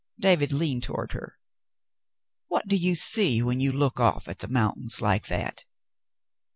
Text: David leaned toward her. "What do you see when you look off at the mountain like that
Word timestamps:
David 0.19 0.51
leaned 0.51 0.81
toward 0.81 1.11
her. 1.11 1.37
"What 2.47 2.67
do 2.67 2.75
you 2.75 2.95
see 2.95 3.43
when 3.43 3.59
you 3.59 3.71
look 3.71 3.99
off 3.99 4.27
at 4.27 4.39
the 4.39 4.47
mountain 4.47 4.87
like 4.99 5.27
that 5.27 5.63